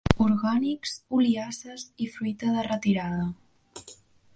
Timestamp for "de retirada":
2.59-3.33